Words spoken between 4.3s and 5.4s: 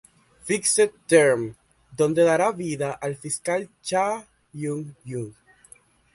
Hyun-jung.